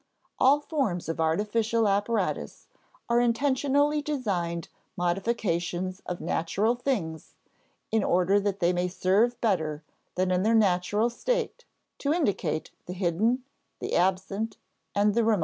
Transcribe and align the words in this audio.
All 0.39 0.61
forms 0.61 1.07
of 1.09 1.19
artificial 1.19 1.87
apparatus 1.87 2.65
are 3.07 3.19
intentionally 3.19 4.01
designed 4.01 4.67
modifications 4.97 6.01
of 6.07 6.19
natural 6.19 6.73
things 6.73 7.35
in 7.91 8.03
order 8.03 8.39
that 8.39 8.61
they 8.61 8.73
may 8.73 8.87
serve 8.87 9.39
better 9.41 9.83
than 10.15 10.31
in 10.31 10.41
their 10.41 10.55
natural 10.55 11.05
estate 11.05 11.65
to 11.99 12.13
indicate 12.13 12.71
the 12.87 12.93
hidden, 12.93 13.43
the 13.79 13.95
absent, 13.95 14.57
and 14.95 15.13
the 15.13 15.23
remote. 15.23 15.39